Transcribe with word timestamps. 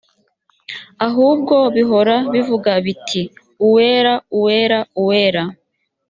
ahubwo 1.07 1.55
bihora 1.75 2.15
bivuga 2.33 2.71
biti 2.85 3.21
“uwera, 3.65 4.13
uwera, 4.39 4.79
uwera” 5.01 5.43